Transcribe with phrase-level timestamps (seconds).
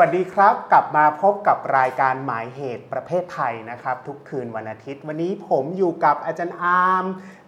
[0.00, 7.04] วัสดีครับ กลับมาพบกับรายการหมายเหตุประเภทไทยนะครับ ทุกคืนวันอาทิตย์ วันนี้ผมอยู่กับอาจารย์อาร์ม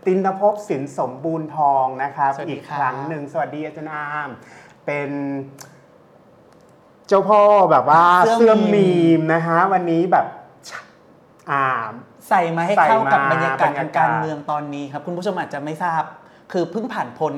[0.06, 4.28] ตินภพสินสมบูรณ์ทองนะครับสวัสดีอีกครับครั้งหนึ่งสวัสดีอาจารย์อาร์ม
[4.86, 5.10] เป็น
[7.08, 10.26] เจ้าพ่อแบบว่าเสื้อมีมนะฮะวันนี้แบบ
[11.50, 11.64] อ่า
[12.28, 16.02] ใส่มาให้ใส่เข้ากับมาบรรยากาศบรรยากาศทางการเมืองตอนนี้ครับ คุณผู้ชมอาจจะไม่ทราบ
[16.52, 17.34] คือเพิ่งผ่านพ้น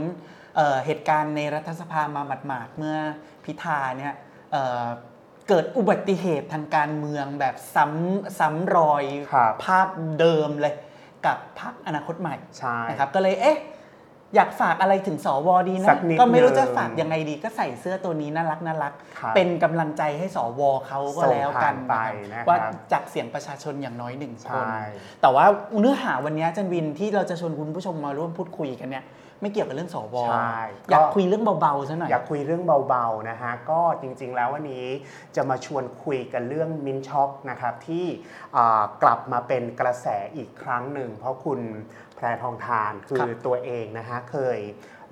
[0.56, 2.96] เอ่อเหตุการณ์ในรัฐสภามาหมาดๆเมื่อ
[3.44, 4.14] พิธาเนี่ย
[4.52, 4.86] เอ่อ
[5.48, 9.88] เกิดอุบัติเหตุทางการเมืองแบบซ้ำซ้ำรอยครับภาพ
[10.18, 10.74] เดิมเลย
[11.26, 13.58] กับพรรคอนาคตใหม่ใช่นะครับก็เลยเอ๊ะ
[14.36, 21.94] อยากฝากอะไรถึงสวดีสันะกนิดก็ไม่รู้หนึ่งจะฝากยังไงดีก็ใส่เสื้อตัวนี้น่ารักน่ารักครับเป็นกำลังใจให้สวเขาก็แล้วกันส่งผ่านไป
[22.32, 22.56] นะครับว่า
[22.92, 24.78] จากเสียงประชาชนอย่างน้อยหนึ่งคนใช่
[25.20, 25.44] แต่ว่า
[25.80, 29.04] เนื้อหาวันนี้อาจันวินที่เราจะชวนคุณผู้ชมมาร่วมพูดคุยกันเนี่ย
[29.42, 30.58] ไม่เกี่ยวกับเรื่องสวใช่
[30.90, 34.86] อยากก็ คุยเรื่องเบาๆซะหน่อย อยากคุยเรื่องเบาๆนะฮะก็จริงๆแล้ววันนี้
[35.36, 38.06] จะมาชวนคุยกันเรื่องมินช็อกนะครับที่
[38.56, 41.60] อ่ากลับมาเป็นกระแสอีกครั้งหนึ่ง เพราะคุณ
[42.16, 44.58] แพรทองทานคืครัอบตัวเองนะฮะเคย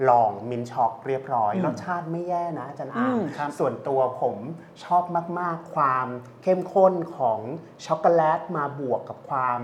[0.08, 4.36] ลองมินช็อกเรียบร้อยอืมรสชาติไม่แย่นะอาจันอาอืร์มมครับส่วนตัวผม
[4.84, 5.04] ชอบ
[5.38, 6.06] มาก ๆ ความ
[6.42, 7.40] เข้มข้นของ
[7.86, 9.60] ช็อกโกแลตมาบวกกับความ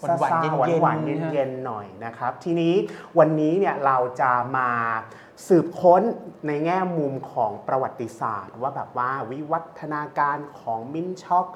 [0.00, 2.74] หวานๆซ่าๆเย็นๆหวานๆนะฮะเย็นๆหน่อยนะครับ ทีนี้
[3.18, 4.70] วันนี้เนี่ยเราจะมา
[5.48, 6.02] สืบค้น
[6.46, 11.46] ในแง่มุมของประวัติศาสตร์ ว่าแบบว่าวิวัฒนาการของมินต์ช็อก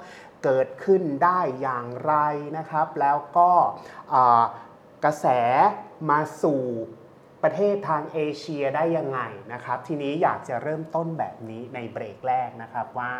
[0.44, 2.14] เกิดขึ้นได้อย่างไร
[2.56, 3.50] นะครับ แล้วก็
[4.14, 4.42] อ่า
[5.05, 5.27] กระแส
[6.10, 6.62] มาสู่
[7.45, 9.20] ประเทศทางเอเชียได้ยังไง
[9.53, 13.12] นะครับ ทีนี้อยากจะเริ่มต้นแบบนี้ในเบรกแรกนะครับว่า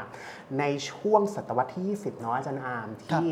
[0.58, 3.31] ในช่วงศตวรรษที่ 20เนาะอาจารย์อาร์มที่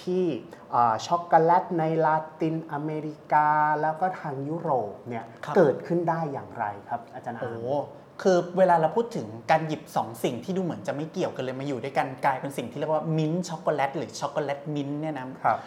[0.00, 0.24] ที่
[0.70, 3.48] เอ่อช็อกโกแลตในลาตินอเมริกา
[3.82, 7.86] แล้วก็ทางยุโรปเนี่ยครับเกิดขึ้นได้อย่างไรครับ อาจารย์อาโอ้ร์ม
[8.22, 15.58] คือเวลาเราพูดถึงการหยิบ 2 สิ่งที่ดูเหมือนจะไม่เกี่ยวกันเลยมาอยู่ด้วยกันกลายเป็นสิ่งที่เรียกว่ามิ้นท์ช็อกโกแลตหรือช็อกโกแลตมิ้นท์เนี่ยนะครับ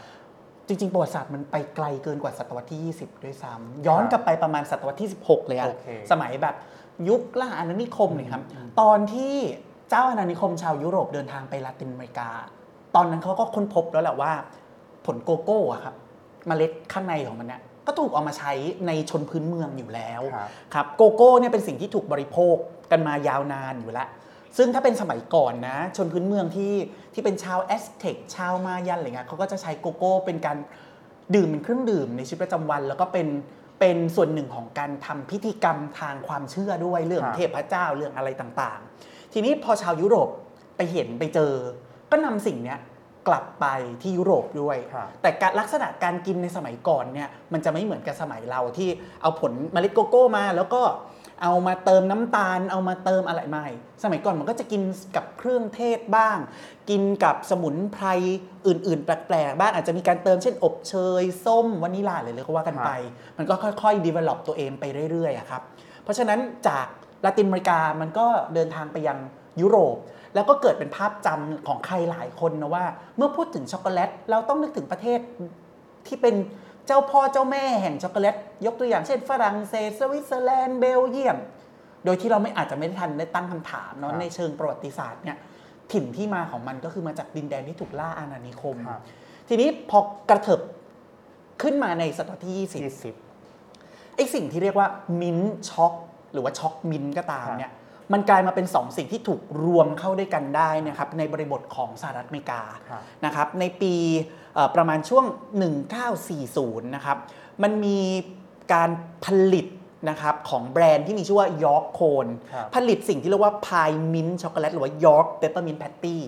[0.68, 6.56] จริงๆ ประวัติศาสตร์มันไปไกลเกินกว่าศตวรรษที่ 20 ด้วยซ้ำย้อนกลับไปประมาณศตวรรษที่ 16 เลยอะโอเคสมัยแบบ
[7.10, 8.44] ยุคล่าอาณานิคมเลยครับ
[8.82, 9.36] ตอนที่
[9.90, 12.30] เจ้าอาณานิคมชาวยุโรปเดินทางไปลาตินอเมริกา
[12.96, 14.32] ตอนนั้นเขาก็ค้นพบแล้วแหละว่า
[15.06, 15.96] ผลโกโก้อะครับ
[16.48, 18.52] เมล็ดข้างในของมันเนี่ยก็ถูกเอามาใช้
[18.88, 22.56] ในชนพื้นเมืองอยู่แล้วครับครับโกโก้เนี่ยเป็นสิ่งที่ถูกบริโภค
[22.92, 24.08] กันมายาวนานอยู่แล้ว
[24.58, 26.74] ซึ่งถ้าเป็นสมัยก่อนนะ ชนพื้นเมืองที่
[27.14, 30.58] ที่เป็นชาวแอสเท็กชาวมายันอะไรเงี้ยเขาก็จะใช้โกโก้เป็นการ
[31.36, 33.28] ดื่มเป็นเครื่องดื่มในชีวิตประจำวัน แล้วก็เป็น
[33.80, 40.30] เป็นส่วนหนึ่งของการทำพิธีกรรมทางความเชื่อด้วยเรื่องครับเทพเจ้าเรื่องอะไรต่างๆ ทีนี้พอชาวยุโรป
[40.78, 41.54] ไปเห็นไปเจอ
[42.12, 42.80] ก็นำสิ่งเนี้ย
[43.28, 43.66] กลับไป
[44.02, 48.90] ที่ยุโรปด้วยครับแต่การลักษณะการกินในสมัยก่อนเนี่ยมันจะไม่เหมือนกับสมัยเราที่
[49.22, 50.82] เอาผลเมล็ดโกโก้มาแล้วก็
[51.42, 53.66] เอามาเติมน้ำตาล เอามาเติมอะไรไม่
[54.04, 54.82] สมัยก่อนมันก็จะกิน
[55.16, 56.38] กับเครื่องเทศบ้าง
[56.90, 58.06] กินกับสมุนไพร
[58.68, 62.90] อื่น ๆ แปลก ๆ บ้างอาจจะมีการเติมเช่นอบเชย ส้มวานิลลาอะไรเลยก็ว่ากันไป
[63.38, 65.62] มันก็ค่อยๆ develop ตัวเองไปเรื่อยๆอะครับ
[66.04, 66.88] เพราะฉะนั้นจาก
[67.26, 69.18] ลาตินอเมริกามันก็เดินทางไปยัง
[69.62, 69.98] ยุโรป
[70.34, 72.86] แล้วก็เกิดเป็นภาพจำของใครหลายคนนะว่า
[73.18, 75.20] เมื่อพูดถึงช็อกโกแลตเราต้องนึกถึงประเทศ
[76.08, 76.36] ที่เป็น
[76.88, 78.36] เจ้าพ่อเจ้าแม่แห่งช็อกโกแลต
[78.66, 81.38] ยกตัวอย่างเช่นฝรั่งเศสสวิตเซอร์แลนด์เบลเยียม
[82.06, 85.38] โดยที่เราไม่อาจจะไม่ได้ทันได้ตั้งคำถามเนาะครับในเชิงประวัติศาสตร์เนี่ย
[85.92, 89.02] ถิ่นที่มาของมันก็คือมาจากดินแดนที่ถูกล่าอาณานิคมครับ
[89.50, 90.62] ทีนี้พอกระเถิบ
[91.62, 93.16] ขึ้นมาในศตวรรษที่ 20ยี่สิบ
[94.16, 94.88] ไอ้สิ่งที่เรียกว่า
[95.22, 95.40] มินต์
[95.70, 95.94] ช็อก
[96.34, 97.72] หรือว่าช็อกมินต์ก็ตามครับเนี่ย
[98.14, 104.44] มันกลายมาเป็น2สิ่งที่ถูกรวมเข้าด้วยกันได้นะครับในบริบทของสหรัฐอเมริกาครับนะครับในปีเอ่อ
[104.76, 105.26] ประมาณช่วง
[106.10, 107.18] 1940 นะครับ
[107.64, 108.00] มันมี
[108.74, 108.90] การ
[109.26, 109.66] ผลิต
[110.10, 116.22] นะครับของแบรนด์ที่มีชื่อว่า York Cone ครับผลิตสิ่งที่เรียกว่าพายมินต์ช็อกโกแลตหรือว่า York Peppermint Patty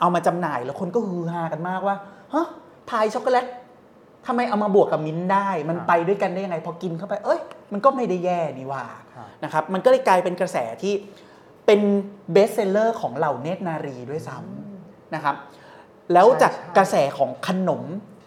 [0.00, 1.96] เอามาจำหน่ายแล้วคนก็ฮือฮากันมากว่า
[2.34, 2.46] ฮะ
[2.90, 3.46] พายช็อกโกแลต
[4.26, 7.40] ทำไมเอามาบวกกับมิ้นท์ได้ มันครับไปด้วยกันได้ยังไง พอกินเข้าไป เอ้ย
[7.72, 8.84] มันก็ไม่ได้แย่นี่หว่า
[9.14, 10.94] ครับนะครับ มันก็เลยกลายเป็นกระแสที่
[11.66, 11.80] เป็น
[12.32, 15.36] best seller ของเหล่าเนตรนารีด้วยซ้ำนะครับ
[16.12, 17.82] แล้วจากใช่กระแสของขนม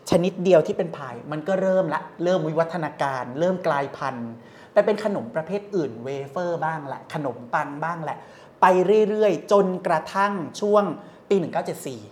[0.09, 4.31] ชนิดเดียวที่เป็นพาย มันก็เริ่มละ เริ่มวิวัฒนาการ เริ่มกลายพันธุ์
[4.73, 8.17] ไปเป็นขนมประเภทอื่นเวเฟอร์บ้างแหละ ขนมปังบ้างแหละ
[8.61, 8.65] ไป
[9.09, 10.83] เรื่อยๆ จนกระทั่งช่วง
[11.29, 11.35] ปี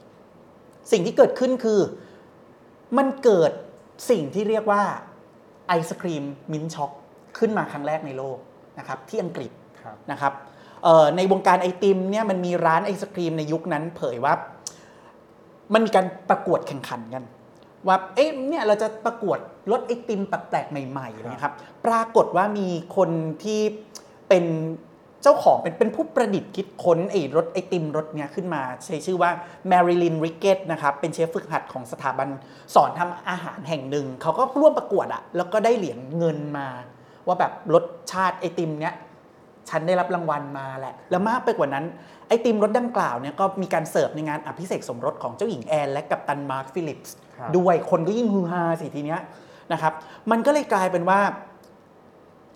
[0.07, 1.79] 1974 สิ่งที่เกิดขึ้นคือ
[2.97, 3.51] มันเกิด
[4.09, 4.83] สิ่งที่เรียกว่า
[5.67, 6.91] ไอศครีมมิ้นช็อก
[7.37, 8.37] ขึ้นมาครั้งแรกในโลก
[8.79, 10.33] นะครับที่อังกฤษครับนะครับ
[10.83, 14.33] เอ่อในวงการไอติมเนี่ยมันมีร้านไอศครีมในยุคนั้นเผยว่า
[15.73, 17.23] มันมีการประกวดแข่งขันกัน
[17.87, 19.39] ว่าเอ๊ะเนี่ยเราจะประกวด
[19.71, 21.55] รสไอติมแปลกๆใหม่ๆอะไรเงี้ยครับ
[21.85, 23.09] ปรากฏว่ามีคน
[23.43, 23.61] ที่
[24.29, 24.45] เป็น
[25.23, 29.31] เจ้าของเป็นเป็นผู้ประดิษฐ์คิดค้นไอ้รสไอติมรสเนี้ยขึ้นมาใช้ชื่อว่า
[29.67, 32.29] แมริลินริกเกตนะครับเป็นเชฟฝึกหัดของสถาบัน
[32.75, 36.67] สอนทำอาหารแห่งหนึ่ง เขาก็ร่วมประกวดอะแล้วก็ได้เหรียญเงินมา
[37.27, 38.93] ว่าแบบรสชาติไอติมเนี้ย
[39.69, 41.85] ฉันได้รับรางวัลมาแหละ แล้วมากไปกว่านั้น
[42.27, 49.21] ไอติมรสดังกล่าวเนี่ยก็มีการเสิร์ฟในงานอภิเษกสมรสของเจ้าหญิงแอนและกัปตันมาร์คฟิลิปส์ครับด้วยคนก็ยิ่งฮือฮาสิทีเนี้ย
[49.73, 49.93] นะครับ
[50.31, 51.19] มันก็เลยกลายเป็นว่า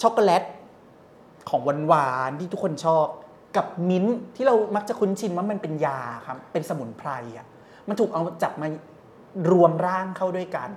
[0.01, 0.43] ช็อกโกแลต
[1.49, 3.05] ของหวานๆที่ทุกคนชอบ
[3.57, 7.45] กับมิ้นท์ที่เรามักจะคุ้นชินว่ามันเป็นยาครับเป็นสมุนไพรอะ
[7.87, 8.67] มันถูกเอาจับมา
[9.51, 10.69] รวมร่างเข้าด้วยกัน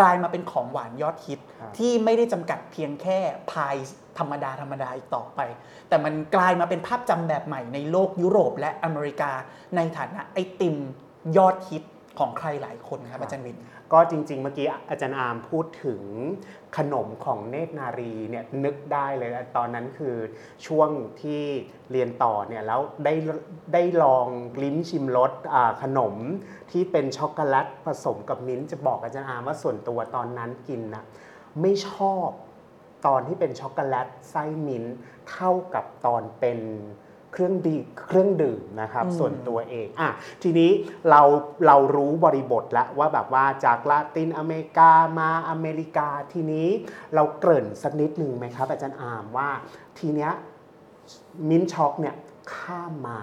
[0.00, 3.18] กลายมาเป็นของหวานยอดฮิตครับที่ไม่ได้จำกัดเพียงแค่
[3.50, 3.76] พาย
[4.18, 5.40] ธรรมดาธรรมดาอีกต่อไป
[5.88, 9.32] แต่มันกลายมาเป็นภาพจำแบบใหม่ในโลกยุโรปและอเมริกา
[9.76, 10.76] ในฐานะไอติม
[11.36, 11.84] ยอดฮิต
[12.18, 13.56] ของใครหลายคนครับอาจารย์วิน
[13.92, 16.02] ก็จริง ๆ เมื่อกี้อาจารย์อามพูดถึง
[16.76, 20.16] ขนมของเนตรนารีเนี่ยนึกได้เลยตอนนั้นคือ
[20.66, 20.90] ช่วง
[21.22, 21.42] ที่
[21.90, 23.14] เรียนต่อเนี่ยแล้วได้
[23.72, 24.26] ได้ลอง
[24.62, 25.32] ลิ้มชิมรส
[25.82, 26.14] ขนม
[26.70, 31.04] ที่เป็นช็อกโกแลตผสมกับมิ้นท์จะบอกอาจารย์อามว่าส่วนตัวตอนนั้นกินนะ
[31.60, 32.28] ไม่ชอบ
[33.06, 34.96] ตอนที่เป็นช็อกโกแลตไส้มิ้นท์
[35.30, 36.60] เท่ากับตอนเป็น
[37.32, 37.76] เครื่องดี
[38.06, 40.10] เครื่องดื่มนะครับอืมส่วนตัวเองอะ
[40.42, 40.70] ทีนี้
[41.10, 41.22] เรา
[41.66, 46.68] เรารู้บริบทแล้วว่าแบบว่าจากลาตินอเมริกามาอเมริกาทีนี้
[47.14, 49.48] เราเกริ่นสักนิดหนึ่งไหมครับ อาจารย์อามว่า
[49.98, 50.32] ทีเนี้ย
[51.48, 52.14] มิ้นท์ช็อกเนี่ย
[52.54, 53.20] ข้ามมา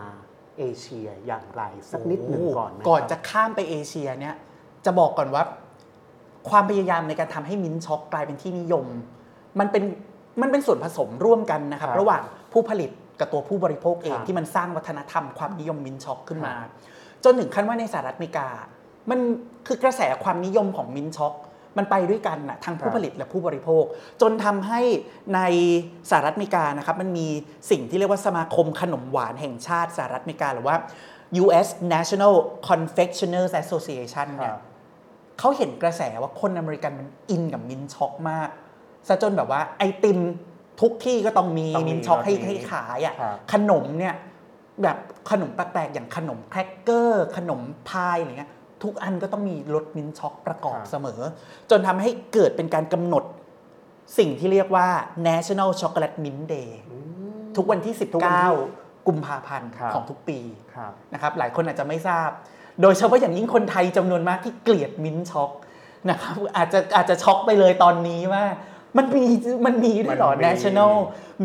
[0.57, 4.35] เอเชียอย่างไร สักนิดหนึ่งก่อนไหมก่อนครับจะข้ามไปเอเชียเนี่ย
[4.85, 5.43] จะบอกก่อนว่า
[6.49, 8.85] ความพยายามในการทำให้มิ้นท์ช็อกกลายเป็นที่นิยม
[9.59, 9.83] มันเป็น
[10.41, 16.71] มันเป็นส่วนผสมร่วมกันนะครับครับระหว่างผู้ผลิต กับตัวผู้บริโภคเองครับที่มันสร้างวัฒนธรรมความนิยมมิ้นท์ช็อกขึ้นมาครับ
[17.23, 18.47] จนถึงขั้นว่าในสหรัฐอเมริกา
[19.09, 19.19] มัน
[19.67, 21.33] คือกระแสความนิยมของมิ้นท์ช็อก
[21.77, 23.83] มันไปด้วยกันนะทั้งผู้ผลิตและผู้บริโภค
[24.21, 24.81] จนทำให้
[25.35, 25.41] ใน
[26.09, 27.27] สหรัฐอเมริกานะครับมันมี
[27.71, 30.75] สิ่งที่เรียกว่าสมาคมขนมหวานแห่งชาติสหรัฐอเมริกาหรือว่า
[31.43, 31.67] U.S.
[31.93, 32.33] National
[32.69, 34.61] Confectioners Association คเนี่รัยบ
[35.39, 38.49] เขาเห็นกระแสว่าคนอเมริกันมันอินกับมินท์ช็อกมาก
[39.07, 40.19] ซะจนแบบว่าไอติม
[40.81, 44.15] ทุกที่ก็ต้องมีต้องมีมินท์ช็อกให้รสนี้ให้ขายอะครับ ขนมเนี่ย
[44.83, 44.97] แบบ
[45.31, 48.51] ขนมแปลกๆอย่างขนมแครกเกอร์ ขนมพายอะไรเงี้ย
[48.83, 51.19] ทุกอันก็ต้องมีรสมินท์ช็อกประกอบครับเสมอ
[51.69, 53.23] จนทำให้เกิดเป็นการกำหนด
[54.17, 54.87] สิ่งที่เรียกว่า
[55.27, 56.97] National Chocolate Mint Day อื
[57.35, 58.49] ม ทุกวันที่ ทุกวันที่
[58.81, 60.39] 19 กุมภาพันธ์ครับ ของทุกปี
[60.75, 62.29] ครับ นะครับหลายคนอาจจะไม่ทราบ
[62.81, 65.51] โดยเฉพาะอย่างยิ่งคนไทยจำนวนมากที่เกลียดมิ้นท์ช็อก
[66.09, 68.43] นะครับอาจจะอาจจะช็อกไปเลยตอนนี้ว่า
[68.97, 69.25] มันมี
[69.65, 70.93] มันมีด้วยเหรอมันมี National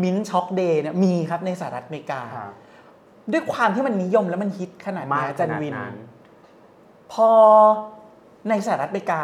[0.01, 2.51] Mint Choc Day เนี่ยมีครับในสหรัฐอเมริกาครับ
[3.31, 5.97] ด้วยความที่มันนิยมและมันฮิตมากขนาดนี้กอาจารย์วินขนาดนั้น
[7.13, 7.29] พอ
[8.49, 9.21] ในสหรัฐอเมริกา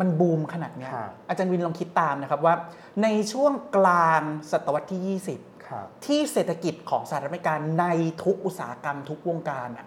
[0.00, 2.54] มันบูมขนาดเนี้ยครับอาจารย์วินลองคิดตามนะครับว่า
[3.02, 4.22] ในช่วงกลาง
[4.52, 7.84] ศตวรรษที่ 20ครับที่เศรษฐกิจของสหรัฐอเมริกาใน
[8.24, 9.86] ทุกอุตสาหกรรมทุกวงการอะ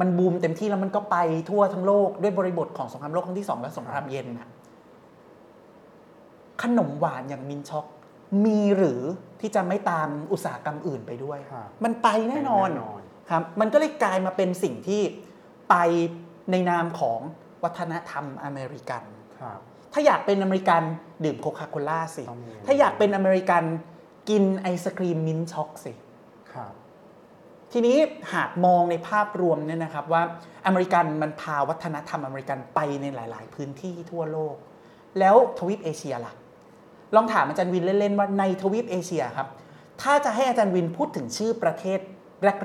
[0.00, 1.16] มันบูมเต็มที่แล้วมันก็ไป
[1.50, 4.48] ทั่วทั้งโลกด้วยบริบทของสงครามโลกครั้งที่สองและสงครามเย็นน่ะ
[6.62, 7.86] ขนมหวานอย่างมินช็อก
[8.44, 9.00] มีหรือ
[9.40, 15.02] ที่จะไม่ตามอุตสาหกรรมอื่นไปด้วยครับมันไปแน่นอนแน่นอนครับมันก็เลยกลายมาเป็นสิ่งที่
[15.70, 15.74] ไป
[16.50, 17.20] ในนามของ
[17.64, 19.02] วัฒนธรรมอเมริกัน
[19.38, 19.58] ครับ
[19.92, 20.82] ถ้าอยากเป็นอเมริกัน
[21.24, 23.62] ดื่มโคคาโคล่าสิต้องมีถ้าอยากเป็นอเมริกัน
[24.28, 25.92] กินไอศครีมมิ้นท์ช็อกสิ
[26.52, 26.72] ครับ
[27.72, 27.96] ทีนี้
[28.34, 30.22] หากมองในภาพรวมเนี่ยนะครับว่า
[30.66, 34.56] อเมริกันมันพาวัฒนธรรมอเมริกันไปในหลาย ๆ พื้นที่ทั่วโลก
[35.18, 36.34] แล้วทวีปเอเชียล่ะ
[37.14, 39.48] ลองถามอาจารย์วินเล่นๆว่าในทวีปเอเชียครับ
[40.02, 42.00] ถ้าจะให้อาจารย์วินพูดถึงชื่อประเทศ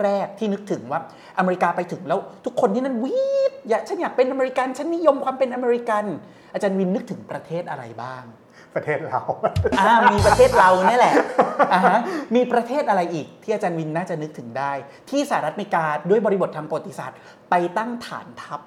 [0.03, 1.00] แรก ๆ ที่นึกถึงว่า
[1.38, 3.20] อเมริกาไปถึงแล้ว ทุกคนที่นั่นหวี
[3.51, 6.03] ดอยากฉันอยากเป็นอเมริกันฉันนิยมความเป็นอเมริกัน
[6.53, 8.24] อาจารย์วินนึกถึงประเทศอะไรบ้าง
[8.75, 9.22] ประเทศเรา
[9.79, 11.15] อ่ามีประเทศเราเนี่ยแหละ
[11.74, 12.00] อ่าฮะ
[12.36, 14.72] มีประเทศอะไรอีก ที่อาจารย์วินน่าจะนึกถึงได้
[15.10, 17.18] ที่สหรัฐอเมริกาด้วยบริบททางประวัติศาสตร์
[17.50, 18.62] ไปตั้งฐานทัพ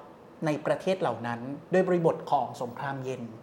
[0.45, 1.39] ในประเทศเหล่านั้น
[1.73, 3.42] ด้วยบริบทของสงครามเย็นเ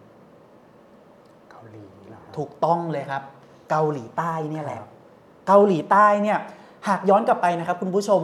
[1.61, 3.23] าหลีเหรอครับ ถูกต้องเลยครับ
[3.69, 4.89] เกาหลีใต้เนี่ยแหละ ครับ
[5.47, 6.39] เกาหลีใต้เนี่ย
[6.87, 8.21] หากย้อนกลับไปนะครับ คุณผู้ชม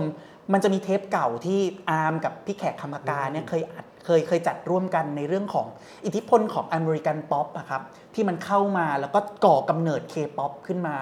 [0.54, 5.68] มันจะมีเทปเก่าที่อาร์มกับพี่แขกคำปากาเนี่ยเคยอัดเคยเคยจัดร่วมกันในเรื่องของ
[6.06, 7.82] อิทธิพลของอเมริกันป๊อปอะครับ
[8.14, 10.98] ที่มันเข้ามาแล้วก็ก่อกำเนิดเคป๊อปขึ้นมา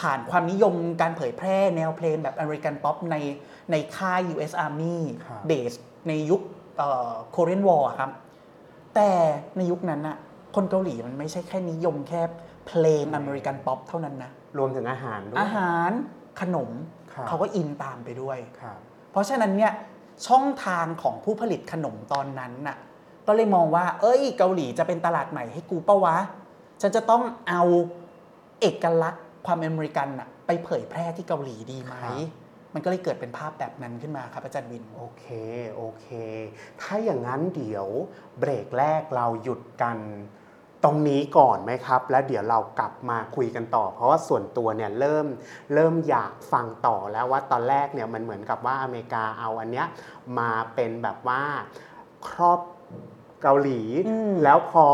[0.00, 3.16] ผ่านความนิยมการเผยแพร่แนวเพลงแบบอเมริกันป๊อปใน
[3.70, 5.72] ในค่าย US Army ครับ base
[6.08, 6.42] ในยุค
[7.30, 8.10] Korean War ครับ
[8.94, 9.10] แต่
[9.56, 10.16] ในยุคนั้นอะ
[10.56, 12.22] คนเกาหลีมันไม่ใช่แค่นิยมแค่
[12.66, 15.90] เพลงอเมริกันป๊อปเท่านั้นนะ รวมถึงอาหารด้วย อาหาร
[16.40, 16.70] ขนม
[17.12, 18.78] ครับเขาก็อินตามไปด้วย ครับ
[19.12, 19.72] เพราะฉะนั้นเนี่ย
[20.26, 22.76] ช่องทางของผู้ผลิตขนมตอนนั้นน่ะ
[23.26, 26.16] ก็เลยมองว่า เอ้ยเกาหลีจะเป็นตลาดใหม่ให้กูปะวะ
[26.82, 27.62] ฉันจะต้องเอา
[28.60, 32.18] เอกลักษณ์ความอเมริกันน่ะไปเผยแพร่ที่เกาหลีดีไหม ครับ
[32.74, 35.24] มันก็เลยเกิดเป็นภาพแบบนั้นขึ้นมาครับอาจารย์วิน โอเค
[35.74, 36.06] โอเค
[36.80, 37.86] ถ้าอย่างนั้นเดี๋ยว
[38.38, 39.98] เบรกแรกเราหยุดกัน
[40.86, 45.26] ตรงนี้ก่อนไหมครับ แล้วเดี๋ยวเรากลับมาคุยกันต่อ เพราะว่าส่วนตัวเนี่ยเริ่ม
[45.74, 49.86] เริ่มอยากฟังต่อแล้วว่าตอนแรกเนี่ยมันเหมือนกับว่าอเมริกาเอาอันเนี้ย
[50.38, 51.42] มาเป็นแบบว่า
[52.26, 52.60] ครอบ
[53.42, 54.86] เกาหลีอืมแล้วพอ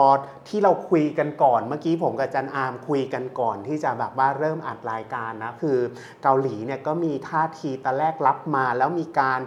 [0.48, 5.78] ที่เราคุยกันก่อน เมื่อกี้ผมกับจันอามคุยกันก่อนที่จะแบบว่าเริ่มอัดรายการนะ คือ
[6.22, 9.40] เกาหลีเนี่ยก็มีท่าทีตอนแรกรับมา แล้วมีการ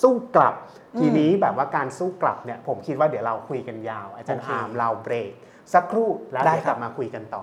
[0.00, 0.54] สู้กลับ
[0.94, 5.32] อืมทีนี้แบบว่าการสู้กลับเนี่ยผมคิดว่าเดี๋ยวเราคุยกันยาว อาจารย์โอเคอามเราเบรก
[5.74, 7.42] สักครู่แล้วเดี๋ยวกลับมาคุยกันต่อ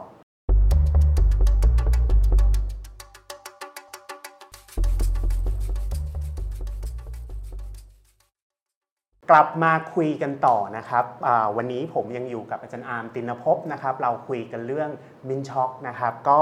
[9.30, 14.90] กลับมาคุยกันต่อนะครับอ่าวันนี้ผมยังอยู่กับอาจารย์อาร์มตินภพนะครับ เราคุยกันเรื่อง
[15.28, 16.42] มินช็อกนะครับ ก็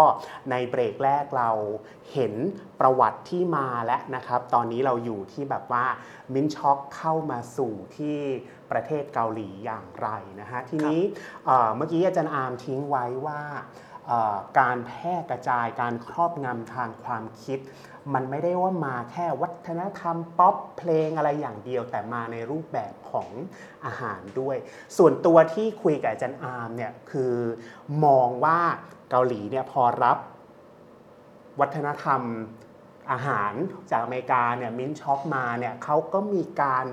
[0.51, 1.49] ในเบรกแรกเรา
[2.13, 2.33] เห็น
[2.79, 5.85] ประวัติที่มาแล้วนะครับ ตอนนี้เราอยู่ที่แบบว่า
[6.33, 8.17] มินช็อกเข้ามาสู่ที่
[8.71, 10.09] ประเทศเกาหลีอย่างไร
[10.41, 11.01] นะฮะทีนี้
[11.45, 13.86] เอ่อเมื่อกี้อาจารย์อาร์มทิ้งไว้ว่าเอ่อ
[14.59, 17.59] การแพร่กระจายการครอบงำทางความคิด
[18.13, 23.29] มันไม่ได้ว่ามาแค่วัฒนธรรมป๊อปเพลงอะไรอย่างเดียว แต่มาในรูปแบบของ
[23.85, 24.57] อาหารด้วย
[24.97, 27.33] ส่วนตัวที่คุยกับอาจารย์อาร์มเนี่ยคือ
[28.05, 28.59] มองว่า
[29.09, 30.17] เกาหลีเนี่ยพอรับ
[31.59, 32.21] วัฒนธรรม
[33.11, 33.53] อาหาร
[33.91, 36.85] จากอเมริกาเนี่ยมิ้นท์ช็อกมาเนี่ยเขาก็มีการ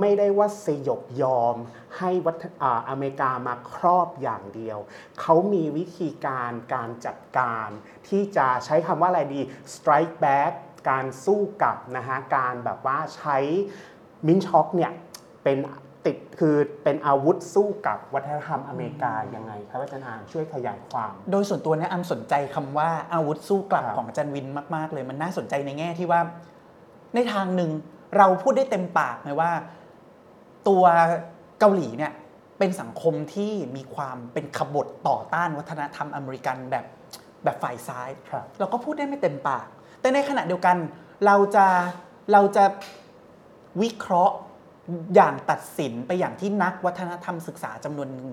[0.00, 1.56] ไม่ได้ว่าสยบยอม
[1.98, 4.78] ให้วัฒนธรรมอเมริกามาครอบอย่างเดียว
[5.20, 7.68] เขามีวิธีการการจัดการ
[8.08, 9.40] ที่จะใช้คำว่าอะไรดี
[9.74, 10.52] strike back
[10.90, 13.38] การสู้กลับนะฮะการแบบว่าใช้
[14.26, 14.92] มินต์ช็อกเนี่ย
[15.44, 15.58] เป็น
[16.06, 26.20] ติดคือเป็นอาวุธสู้กับวัฒนธรรมอเมริกายังไงครับอาจารย์อาร์มช่วยขยายความ โดยส่วนตัวเนี่ยอาร์มสนใจคำว่าอาวุธสู้กลับครับของอาจารย์วินมาก ๆ เลยมันน่าสนใจในแง่ที่ว่า
[27.14, 27.70] ในทางหนึ่ง
[28.18, 29.50] เราพูดได้เต็มปากเลยว่า
[30.68, 30.84] ตัว
[31.60, 32.12] เกาหลีเนี่ย
[32.58, 36.84] เป็นสังคมที่มีความเป็นขบถต่อต้านวัฒนธรรมอเมริกันแบบ
[37.44, 39.66] แบบฝ่ายซ้ายครับเราก็พูดได้ไม่เต็มปาก
[40.00, 40.76] แต่ในขณะเดียวกัน
[41.26, 41.66] เราจะ
[42.32, 42.64] เราจะ
[43.82, 44.34] วิเคราะห์
[45.14, 48.30] อย่างตัดสินไปอย่างที่นักวัฒนธรรมศึกษาจำนวนหนึ่ง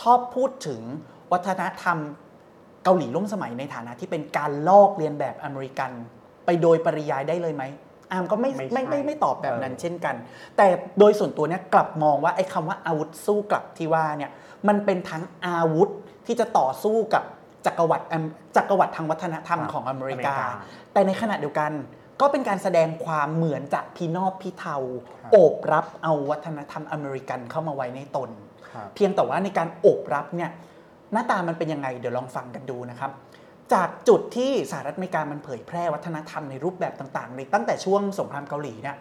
[0.00, 0.80] ชอบพูดถึง
[1.32, 1.98] วัฒนธรรม
[2.84, 5.90] เกาหลีร่วมสมัยในฐานะที่เป็นการลอกเลียนแบบอเมริกัน
[6.46, 7.64] ไปโดยปริยายได้เลยไหม
[8.10, 10.14] อามก็ไม่ไม่ใช่ไม่ไม่ไม่ตอบแบบนั้นเออเช่นกัน
[10.56, 10.66] แต่
[10.98, 14.30] โดยส่วนตัวเนี่ยกลับมองว่าไอ้คำว่าอาวุธสู้กลับที่ว่าเนี่ย
[14.68, 15.88] มันเป็นทั้งอาวุธ
[16.26, 17.24] ที่จะต่อสู้กับ
[17.66, 18.24] จักรวรรดิอเม
[18.56, 20.36] จักรวรรดิทางวัฒนธรรมของอเมริกาอเมริกา
[20.92, 21.72] แต่ในขณะเดียวกัน
[22.20, 24.76] ก็เป็นการแสดงความเหมือนจะพี่นอบพี่เทา
[25.20, 28.30] ครับโอบรับเอาวัฒนธรรมอเมริกันเข้ามาไว้ในตน
[28.70, 30.50] ครับเพียงแต่ว่าในการโอบรับเนี่ย
[31.12, 33.10] หน้าตามันเป็นยังไงเดี๋ยวลองฟังกันดูนะครับ
[33.72, 38.96] จากจุดที่สหรัฐอเมริกามันเผยแพร่วัฒนธรรมในรูปแบบต่างๆในตั้งแต่ช่วงสงครามเกาหลีเนี่ย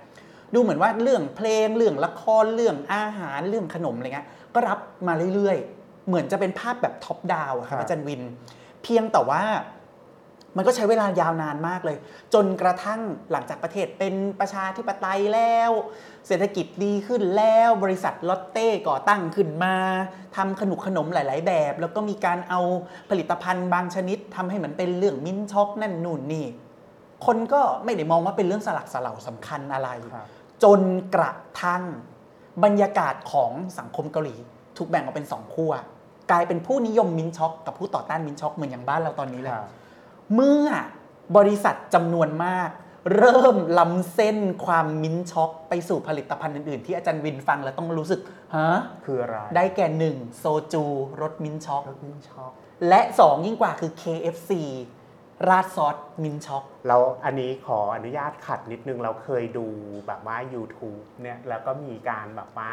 [0.54, 8.22] ดูเหมือนว่าเรื่องเพลงเรื่องละครเรื่องอาหารเรื่องขนมอะไรเงี้ยก็รับมาเรื่อยๆ เหมือนจะเป็นภาพแบบท็อปดาวครับครับอาจารย์วิน
[8.84, 9.42] เพียงแต่ว่า
[10.58, 11.98] มันก็ใช้เวลายาวนานมากเลย
[12.34, 13.02] จนกระทั่ง
[13.32, 15.72] หลังจากประเทศเป็นประชาธิปไตยแล้ว
[16.28, 19.76] เศรษฐกิจดีขึ้นแล้วบริษัทลอตเต้ก่อตั้งขึ้นมา
[20.36, 22.62] ทำขนมขนมหลาย ๆ แบบ แล้วก็มีการเอา
[23.10, 26.46] ผลิตภัณฑ์บางชนิดทำให้มันเป็นเรื่องมิ้นท์ช็อกนั่นนู่นนี่
[27.26, 30.28] คนก็ไม่ได้มองว่าเป็นเรื่องสลักสลาวสำคัญอะไรครับ
[30.64, 30.82] จน
[31.16, 31.32] กระ
[31.64, 31.84] ทั่ง
[32.64, 34.36] บรรยากาศของสังคมเกาหลี
[34.78, 35.72] ถูกแบ่งออกเป็นสองขั้ว
[36.32, 39.70] กลายเป็นผู้นิยมมิ้นท์ช็อกกับผู้ต่อต้านมิ้นท์ช็อกเหมือนอย่างบ้านเราตอนนี้เลยครับ
[40.36, 40.68] เมื่อ
[41.38, 42.70] บริษัทจำนวนมาก
[43.18, 48.20] เริ่มล้ำเส้นความมิ้นท์ช็อกไปสู่ผลิตภัณฑ์อื่นๆ ที่อาจารย์วินฟังแล้วต้องรู้สึก
[48.56, 48.70] ฮะ
[49.06, 50.84] คืออะไรได้แก่หนึ่งโซจู
[51.22, 52.52] รสมิ้นท์ช็อกรสมิ้นช็อก
[52.90, 54.52] และสองยิ่งกว่าคือ KFC
[55.48, 59.66] ราดซอสมิ้นท์ช็อกเราอันนี้ขออนุญาตขัดนิดนึงเราเคยดู
[60.08, 62.72] แบบว่า YouTube เนี่ยแล้วก็มีการแบบว่า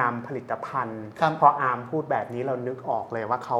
[0.00, 3.58] นำผลิตภัณฑ์ครับพออาร์มพูดแบบนี้เรานึกออกเลยว่าเขา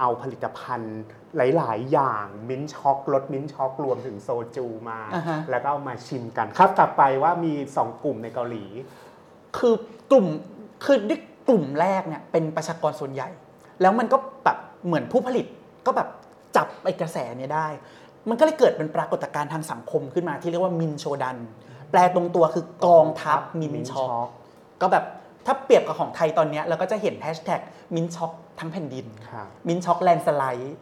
[0.00, 0.96] เอาผลิตภัณฑ์
[1.36, 8.64] หลาย ๆ อย่างมิ้นท์ช็อกรสมิ้นท์ช็อกรวมถึงโซจูมาอ่าฮะแล้วก็เอามาชิมกันครับกลับไปว่ามี 2 กลุ่มในเกาหลี
[9.58, 9.74] คือ
[10.10, 10.26] กลุ่ม
[10.84, 13.28] คือด้วยกลุ่มแรกเนี่ยเป็นประชากรส่วนใหญ่
[13.80, 15.46] แล้วมันก็แบบเหมือนผู้ผลิต
[15.86, 16.15] ก็แบบจับ
[16.86, 17.68] ไอ้กระแสเนี่ยได้
[18.28, 21.36] มันก็เลยเกิดเป็นปรากฏการณ์ทางสังคมขึ้นมาที่เรียกว่ามินโชดัน
[21.90, 24.28] แปลตรงตัวคือกองทัพมินช็อก
[24.82, 25.04] ก็แบบ
[25.46, 27.60] ถ้าเปรียบกับของไทยตอนเนี้ยเราก็จะเห็นแฮชแท็ก
[27.94, 30.76] มินช็อกทั้งแผ่นดินครับมินช็อกแลนด์สไลด์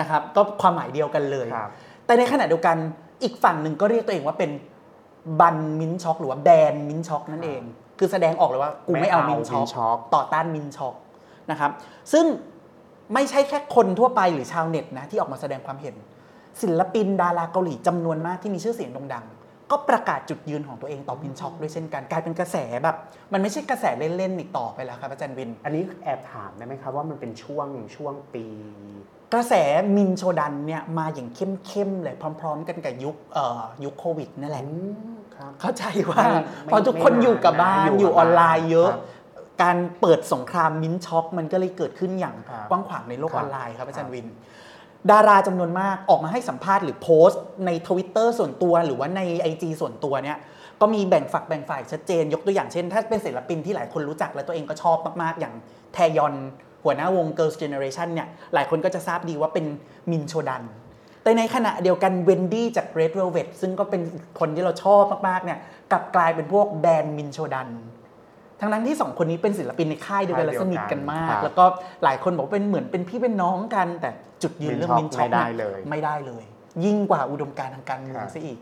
[0.00, 1.70] นะครับก็ความหมายเดียวกันเลยครับ
[2.06, 2.76] แต่ในขณะเดียวกัน
[3.22, 4.50] อีกฝั่งหนึ่งก็เรียกตัวเองว่าเป็น
[5.40, 7.62] บันมินช็อกหรือว่าแบนมินช็อกนั่นเอง
[7.98, 10.94] คือแสดงออกเลยว่ากูไม่เอาไม่เอานช็อกมิ้นช็อกต่อต้านมินช็อก
[11.50, 11.70] นะครับ
[12.12, 12.24] ซึ่ง
[13.14, 15.94] ไม่ใช่แค่คนทั่วไปหรือชาวเน็ตนะที่ออกมาแสดงความเห็น
[16.62, 19.24] ศิลปินดาราเกาหลีจำนวนมากที่มีชื่อเสียงโด่งดัง
[19.70, 22.96] ก็ประกาศจุดยืนของตัวเองต่อมินช็อกด้วยเช่นกันกลายเป็นกระแสแบบ
[23.32, 28.44] มันไม่ใช่กระแสเล่นๆอีกต่อไปแล้วครับอาจารย์วิน อันนี้แอบถามได้ไหมครับว่ามันเป็นช่วงช่วงปี
[29.32, 29.54] กระแส
[29.96, 34.76] มินโชดันเนี่ยมาอย่างเข้มๆเลยพร้อม ๆ กันกับยุคเอ่อยุคโควิดนั่นแหละอื
[35.14, 36.24] มครับเข้าใจว่า
[36.64, 39.00] ไม่พอทุกคนไม่นานอยู่กับบ้านนะอยู่อยู่กับออนไลน์เยอะครับ
[39.62, 44.26] การเปิดสงครามมินช็อกมันก็เลยเกิดขึ้นอย่างครับกว้างขวางในโลกครับออนไลน์ครับอาจารย์วิน
[45.10, 50.38] ดาราจำนวนมากออกมาให้สัมภาษณ์หรือโพสต์ในทวิตเตอร์ส่วนตัวหรือว่าใน IG ส่วนตัวเนี่ย
[50.80, 55.54] ก็มีแบ่งฝักแบ่งฝ่ายชัดเจน ยกตัวอย่างเช่น ถ้าเป็นศิลปินที่หลายคนรู้จักและตัวเองก็ชอบมาก ๆ อย่าง
[55.94, 56.34] แทยอน
[56.84, 59.66] หัวหน้าวง Girls Generation เนี่ยหลายคนก็จะทราบดีว่าเป็น
[60.10, 60.62] มินโชดัน
[61.22, 64.02] แต่ในขณะเดียวกันเวนดี้จาก Red Velvet ซึ่งก็เป็น
[64.40, 65.58] คนที่เราชอบมาก ๆ เนี่ย
[65.92, 67.68] กลับกลายเป็นพวกแบรนด์มินโชดัน
[68.60, 71.64] ทั้งนั้นที่สองคนนี้เป็นศิลปินในค่ายเดียวกันและสนิทกันมากครับแล้วก็
[72.04, 74.10] หลายคนบอกว่าเป็นเหมือนเป็นพี่เป็นน้องกัน แต่
[74.42, 76.44] จุดยืนเรื่องมินช็อกไม่ได้เลยไม่ได้เลย
[76.84, 78.58] ยิ่งกว่าอุดมการณ์ทางการเมืองครับซะอีก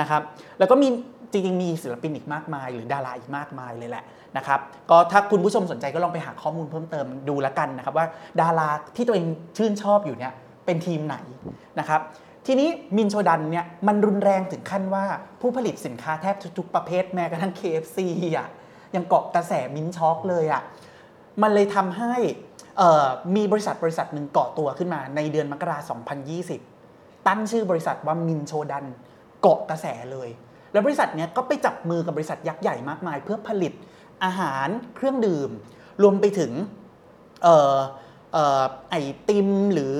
[0.00, 0.22] นะครับ
[0.58, 0.88] แล้วก็มี
[1.32, 4.04] จริงๆมีศิลปินอีกมากมาย หรือดาราอีกมากมายเลยแหละ
[4.36, 4.60] นะครับ
[4.90, 8.06] ก็ถ้าคุณผู้ชมสนใจก็ลองไปหาข้อมูลเพิ่มเติมดูแล้วกันนะครับว่า
[8.40, 10.32] ดาราที่ตัวเองชื่นชอบอยู่เนี่ย
[10.66, 11.16] เป็นทีมไหน
[11.80, 12.00] นะครับ
[12.46, 15.04] ทีนี้มินโชดันเนี่ยมันรุนแรงถึงขั้นว่า
[15.40, 17.98] ผู้ผลิตสินค้าแทบทุกๆประเภทแม้กระทั่ง KFC
[18.36, 18.48] อะ
[18.96, 20.62] ยังเกาะกระแสมินช็อกเลยอะ
[21.42, 22.14] มันเลยทำให้
[23.36, 25.98] มีบริษัทบริษัทหนึ่งเกาะตัวขึ้นมาในเดือนมกราคม
[26.62, 28.86] 2020 ตั้งชื่อบริษัทว่ามินโชดัน
[29.40, 30.28] เกาะกระแสเลย
[30.72, 33.72] แล้วบริษัทเนี้ยก็ไปจับมือกับบริษัทยักษ์ใหญ่มากมาย เพื่อผลิต
[34.24, 35.50] อาหารเครื่องดื่ม
[36.02, 36.52] รวมไปถึง
[37.46, 37.78] ออ
[38.90, 38.94] ไอ
[39.28, 39.96] ติมหรือ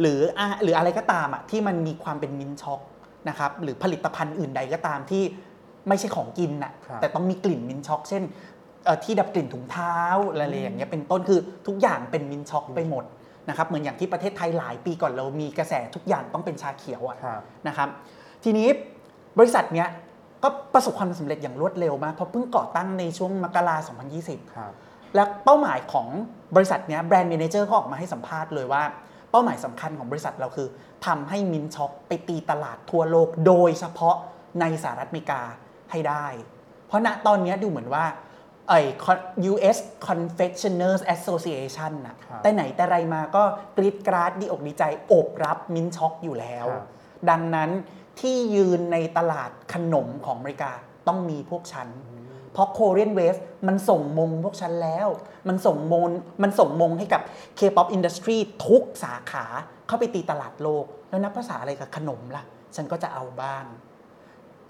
[0.00, 2.80] หรืออะหรืออะไรก็ตามอะที่มันมีความเป็นมินช็อก
[3.28, 5.22] นะครับหรือผลิตภัณฑ์อื่นใดก็ตามที่
[5.88, 8.22] ไม่ใช่ของกินน่ะครับ แต่ต้องมีกลิ่นมินช็อก เช่น
[8.84, 9.96] เอ่อที่ดับกลิ่นถุงเท้า
[10.30, 13.04] อะไรอย่างเงี้ยเป็นต้นคือทุกอย่างเป็นมินช็อกไปหมด
[13.48, 17.88] นะครับเหมือนอย่างที่ประเทศไทยหลายปีก่อนเรามีกระแสทุกอย่างต้องเป็นชาเขียวอะ ครับ นะครับ
[18.44, 18.68] ทีนี้
[19.38, 19.88] บริษัทเนี้ย
[20.42, 24.72] ก็ประสบความสำเร็จอย่างรวดเร็วมากเพราะเพิ่งก่อตั้งในช่วงมกราคม2020ครับ
[25.14, 26.08] และเป้าหมายของ
[26.56, 28.82] บริษัทเนี้ยแบรนด์ a ม a เจอร์ก็ออกมาให้สัมภาษณ์เลยว่า
[29.30, 30.68] เป้าหมายสำคัญของบริษัทเราคือ
[31.06, 34.16] ทำให้มินช็อกไปตีตลาดทั่วโลก โดยเฉพาะ
[34.60, 35.42] ในสหรัฐอเมริกา
[35.90, 36.26] ให้ได้
[36.86, 38.04] เพราะณตอนเนี้ยดูเหมือนว่า
[38.68, 38.80] ไอ้
[39.52, 43.44] US Confectioners Association น่ะครับแต่ไหนแต่ไรมาก็
[43.76, 46.86] กรีดกราดดีอกดีใจโอบรับมินช็อกอยู่แล้วครับ
[47.30, 47.70] ดังนั้น
[48.20, 50.72] ที่ยืนในตลาดขนมของอเมริกา
[51.08, 51.88] ต้องมีพวกฉัน
[52.52, 55.08] เพราะ Korean Wave มันส่งมงพวกฉันแล้ว
[55.48, 56.10] มันส่งมง
[56.42, 57.22] มันส่งมงให้กับ
[57.58, 59.44] K-pop industry ทุกสาขา
[59.86, 62.44] เข้าไปตีตลาดโลก แล้วนับภาษาอะไรกับขนมล่ะ
[62.76, 63.64] ฉันก็จะเอาบ้าง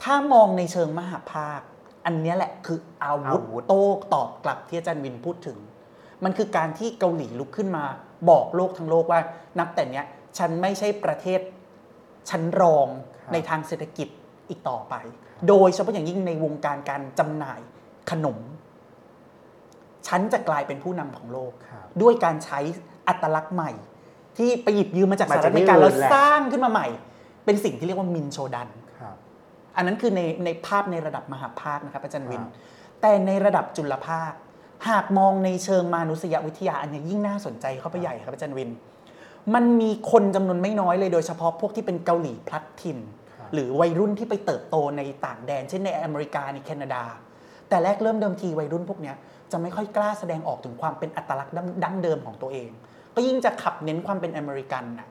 [0.03, 1.61] ถ้ามองในเชิงมหาภาค
[2.07, 5.59] อันเนี้ยแหละคืออาวุธอาวุธโต้ตอบกลับที่อาจารย์วินพูดถึง
[6.25, 7.85] มันคือการที่เกาหลีลุกขึ้นมา
[8.31, 9.21] บอกโลกทั้งโลกว่า
[9.59, 10.07] นับแต่เนี้ย
[10.39, 11.41] ฉันไม่ใช่ประเทศ
[12.31, 14.09] ชั้นรองครับในทางเศรษฐกิจ
[14.49, 14.95] อีกต่อไป
[15.49, 17.61] โดยเฉพาะอย่างยิ่งในวงการการจำหน่าย
[18.11, 18.39] ขนม
[20.09, 22.61] ฉันจะกลายเป็นผู้นำของโลกครับด้วยการใช้
[23.09, 23.71] อัตลักษณ์ใหม่
[24.39, 26.87] ที่ไปหยิบยืมมาจากสมาหจากรัฐอเมริกาที่อื่แล้วนแหละสร้างขึ้นมาใหม่
[27.45, 28.86] เป็นสิ่งที่เรียกว่ามินโชดันครับ
[29.77, 32.53] อันนั้นคือในในภาพในระดับมหาภาคนะครับอาจารย์วินครับ
[33.01, 34.33] แต่ในระดับจุลภาค
[34.89, 38.71] หากมองในเชิงมานุษยวิทยาอันนี้ยิ่งน่าสนใจเข้าไปใหญ่ครับอาจารย์วิน
[39.55, 42.99] มันมีคนจำนวนไม่น้อยเลยโดยเฉพาะพวกที่เป็นเกาหลีพลัดถิ่น
[43.39, 47.03] ครับหรือวัยรุ่นที่ไปเติบโตในต่างแดน เช่นในอเมริกาในแคนาดา
[47.69, 49.17] แต่แรกเริ่มเดิมทีวัยรุ่นพวกเนี้ย
[49.53, 52.71] จะไม่ค่อยกล้าแสดงออกถึงความเป็นอัตลักษณ์ดั้งดั้งเดิมของตัวเอง
[53.15, 55.09] ก็ยิ่งจะขับเน้นความเป็นอเมริกันน่ะ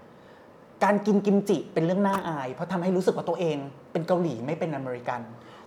[0.83, 3.57] การกินกิมจิเป็นเรื่องน่าอาย เพราะทำให้รู้สึกว่าตัวเอง
[3.91, 5.21] เป็นเกาหลีไม่เป็นอเมริกัน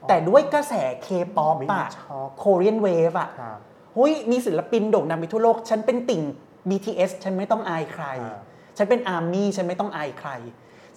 [0.09, 3.59] แต่ด้วยกระแสเคป๊อปมินอะช็อก Korean Wave อะครับ
[3.95, 6.23] เฮ้ยมีศิลปินโด่งดังไปทั่วโลก ฉันเป็นติ่ง
[6.69, 8.43] BTS ฉันไม่ต้องอายใครครับ
[8.77, 10.31] ฉันเป็นอาร์มี่ฉันไม่ต้องอายใคร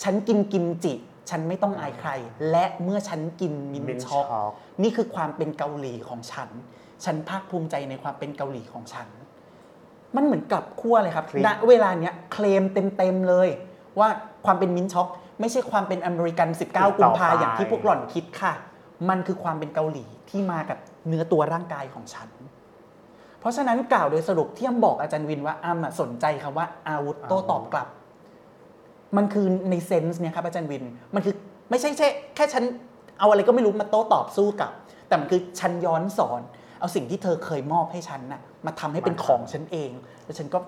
[0.03, 0.93] ฉันกินกิมจิ
[1.29, 2.09] ฉันไม่ต้องอายใคร
[2.51, 6.49] และเมื่อฉันกินมินมินช็อกช็อกนี่คือความเป็นเกาหลีของฉัน
[7.05, 9.07] ฉันภาคภูมิใจในความเป็นเกาหลีของฉัน
[10.15, 13.49] มันเหมือนกลับขั้วเลยครับพลิกณเวลาเนี้ยเคลมเต็มๆเลย
[13.99, 14.09] ว่า
[14.45, 15.07] ความเป็นมินช็อก
[15.39, 18.53] ไม่ใช่ความเป็นอเมริกัน 19 กุมภาอย่างที่พวกหล่อนคิดค่ะ
[19.09, 20.77] มันคือความเป็นเกาหลีที่มากับ
[21.07, 22.29] เนื้อตัวร่างกายของฉัน
[23.39, 27.87] เพราะฉะนั้นกล่าวโดยสรุปที่อ้ำบอกอาจารย์วินว่าอ้ำอะสนใจคำว่าอาวุธโต้ตอบกลับ
[29.17, 30.83] มันคือในเซนส์เนี่ยครับอาจารย์วิน
[31.15, 31.35] มันคือ
[31.69, 32.63] ไม่ใช่แค่แค่ฉัน
[33.19, 34.71] เอาอะไรก็ไม่รู้มาโต้ตอบสู้กับ
[35.07, 36.41] แต่มันคือฉันย้อนสอน
[36.79, 39.91] เอาสิ่งที่เธอเคยมอบให้ฉันน่ะมาทำให้เป็นของฉันเอง
[40.25, 40.59] แล้วฉันก็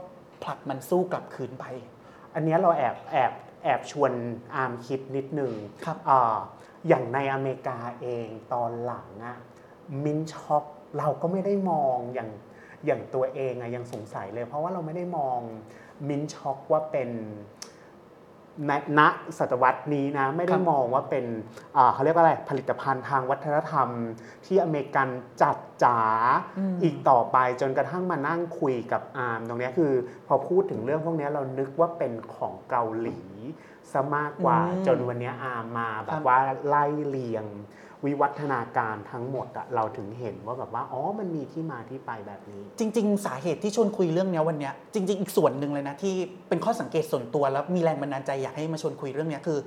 [0.44, 1.66] ผลักมันสู้กลับคืนไป
[2.34, 3.32] อันเนี้ยเราแอบแอบ
[3.64, 4.12] แอบชวน
[4.56, 5.52] อาร์มคิดนิดนึง
[5.86, 6.38] ครับอ่า
[6.88, 9.38] อย่างในอเมริกาเองตอนหลังอะ
[10.04, 10.64] มินช็อก
[10.98, 12.30] เราก็ไม่ได้มองอย่าง
[12.86, 15.40] อย่างตัวเองอะยังสงสัยเลย เพราะว่าเราไม่ได้มอง
[16.08, 17.10] มินช็อกว่าเป็น
[18.70, 19.02] ณณ
[19.38, 21.26] ศตวรรษนี้นะไม่ได้ครับมองว่าเป็น
[21.78, 23.88] อ่าเขาเรียกว่าอะไรผลิตภัณฑ์ทางวัฒนธรรม
[24.46, 25.08] ที่อเมริกัน
[25.42, 26.00] จัดจ๋า
[26.58, 29.92] อืมอีกต่อไปจนกระทั่งมานั่งคุยกับอาร์มตรงเนี้ยคือ
[30.28, 33.20] พอพูดถึงเรื่องพวกเนี้ยเรานึกว่าเป็นของเกาหลี
[33.92, 36.38] ซะมากกว่าอืมจนวันเนี้ยอาร์มมาแบครับบว่า
[36.68, 37.46] ไล่เลียง
[38.06, 46.14] วิวัฒนาการทั้งหมดอะเราถึงเห็นว่าแบบว่าอ๋อมันมีที่มาที่ไปแบบนี้ จริง ๆ สาเหตุที่ชวนคุยเรื่องเนี้ยวันเนี้ยจริง ๆ อีกส่วนหนึ่งเลยนะที่
[46.50, 49.60] เป็นข้อสังเกตส่วนตัวแล้วมีแรงบันดาลใจอยากให้มาชวนคุยเรื่องเนี้ยคือ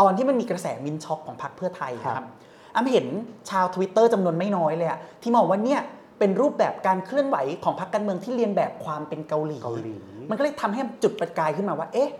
[0.00, 2.28] ตอนที่มันมีกระแสมินช็อกของพรรคเพื่อไทยอะคครัรับบ
[2.76, 3.06] อาร์มเห็น
[3.50, 5.80] ชาว Twitter จำนวนไม่น้อยเลยอะที่มองว่าเนี่ย
[6.18, 9.96] เป็นรูปแบบการเคลื่อนไหวของพรรคการเมืองที่เลียนแบบความเป็นเกาหลีเกาหลี
[10.30, 12.10] มันก็เลยทำให้จุดประกายขึ้นมาว่า เอ๊ะ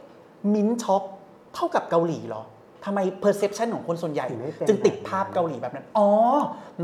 [0.54, 1.02] มินช็อก
[1.54, 2.42] เท่ากับเกาหลีเหรอ
[2.84, 6.10] ทำไม perception ของคนส่วนใหญ่ถึงได้เป็นจึงติดแบบนั้นภาพเกาหลีแบบนั้น อ๋อ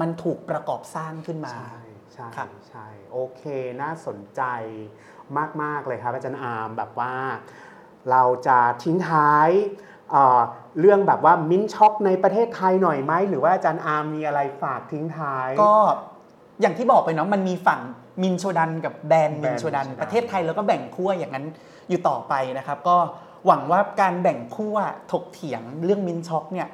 [0.00, 1.74] มันถูกประกอบสร้างขึ้นมา ใช่
[2.14, 3.42] ใช่ครับใช่โอเค
[3.82, 4.42] น่าสนใจ
[5.62, 7.14] มาก ๆ เลยครับอาจารย์อาร์มแบบว่า
[8.10, 9.48] เราจะทิ้งท้าย
[10.10, 10.40] เอ่อ
[10.80, 15.74] เรื่องแบบว่ามิ้นท์ช็อกในประเทศไทยหน่อยไหมหรือว่าอาจารย์อาร์มมีอะไรฝากทิ้งท้าย ก็
[16.60, 17.80] อย่างที่บอกไปเนาะมันมีฝั่ง
[18.22, 21.46] มินโชดันกับแบรนด์มินโชดันแบรนด์มินโชดันประเทศไทยแล้วก็แบ่งขั้วอย่างนั้น
[21.88, 22.96] อยู่ต่อไปนะครับ ก็
[23.46, 24.76] หวังว่าการแบ่งขั้ว
[25.12, 26.68] ถกเถียงเรื่องมินช็อกเนี่ย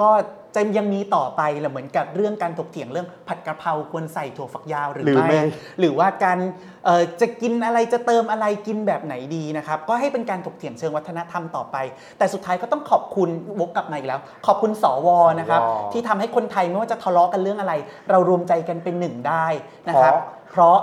[0.00, 0.10] ก็
[0.56, 5.42] จะยังมีต่อไปแหละเหมือนกับเรื่องการถกเถียงเรื่องผัดกะเพราควรใส่ถั่วฝักยาวหรือหรือไม่ ไม่
[5.78, 6.38] หรือว่าการ
[6.84, 11.76] เอ่อจะกินอะไรจะเติมอะไรกินแบบไหนดีนะครับ ก็ให้เป็นการถกเถียงเชิงวัฒนธรรมต่อไป
[12.18, 13.28] แต่สุดท้ายก็ต้องขอบคุณ
[13.60, 15.08] วกกลับมาอีกแล้ว ขอบคุณสว
[15.40, 17.72] นะครับ สวที่ทำให้คนไทยไม่ว่าจะทะเลาะกันเรื่องอะไร
[18.10, 19.46] เรารวมใจกันเป็นหนึ่งได้
[19.88, 20.14] นะครับ
[20.50, 20.78] เพราะ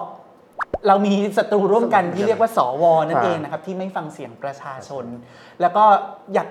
[0.70, 5.06] เพราะเรามีศัตรูร่วมกันที่เรียกว่าสวนั่นครับเองนะครับที่ไม่ฟังเสียงประชาชน
[5.62, 5.84] แล้วก็
[6.34, 6.48] อยาก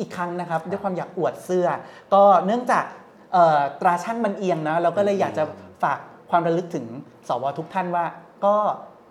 [0.00, 1.66] อีกครั้งนะครับ ด้วยความอยากอวดเสื้อ
[2.14, 2.84] ก็เนื่องจาก
[3.32, 5.44] เอ่อตราช่างมันเอียงนะเราก็เลยอยากจะ
[5.82, 5.98] ฝาก
[6.30, 6.86] ความระลึกถึง
[7.28, 8.04] สวทุกท่านว่า
[8.44, 8.54] ก็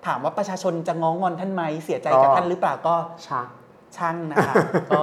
[0.06, 2.96] ถามว่าประชาชนจะง้องอนท่านไหมเสียใจกับก็ท่านหรือเปล่าก็
[3.28, 3.48] ชัก
[3.98, 4.56] ช่างนะครับ
[4.92, 5.02] ก็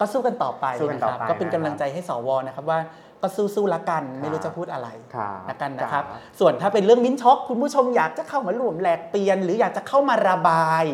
[0.00, 2.78] ก็สู้กันต่อไปสู้กันนะต่คอรับไปก็เป็นนะครับกำลังใจให้สวนะครับว่า
[3.22, 10.84] ก็สู้ๆละกันไม่รู้จะพูดอะไรครับละกันนะครับครับ ส่วนถ้าเป็นเรื่องมิ้นช็อกคุณผู้ชมอยากจะเข้ามาร่วมแหลกเปลี่ยน หรืออยากจะเข้ามาระบาย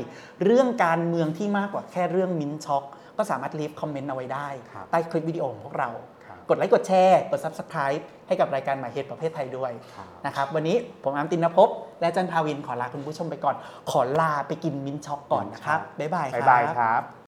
[0.44, 2.84] เรื่องการเมืองที่มากกว่าแค่เรื่องมิ้นช็อก
[3.18, 5.90] ก็สามารถลีฟคอมเมนต์เอาไว้ได้ครับใต้คลิปวิดีโอของพวกเรา
[6.26, 11.68] ครับกดไลค์กดแชร์กด Subscribe ให้กับรายการหมายเหตุประเพทไทยด้วยครับนะครับวันนี้ผมอาร์มติณณภพ
[12.00, 13.56] และอาจารย์ภาวินขอลาคุณผู้ชมไปก่อน
[13.90, 17.23] ขอลาไปกินมิ้นช็อกก่อนนะครับบ๊ายบายครับบ๊ายบายครับ